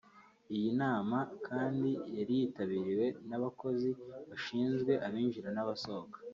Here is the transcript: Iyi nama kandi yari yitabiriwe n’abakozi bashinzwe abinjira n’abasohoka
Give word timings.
Iyi 0.55 0.69
nama 0.81 1.17
kandi 1.47 1.89
yari 2.17 2.33
yitabiriwe 2.41 3.05
n’abakozi 3.29 3.89
bashinzwe 4.29 4.91
abinjira 5.05 5.49
n’abasohoka 5.53 6.17